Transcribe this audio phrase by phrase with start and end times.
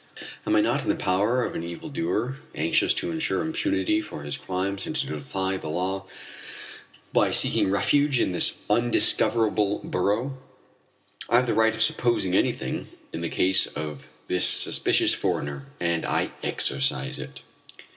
[0.47, 4.35] Am I not in the power of an evildoer anxious to ensure impunity for his
[4.35, 6.05] crimes and to defy the law
[7.13, 10.35] by seeking refuge in this undiscoverable burrow?
[11.29, 16.03] I have the right of supposing anything in the case of this suspicious foreigner, and
[16.03, 17.43] I exercise it.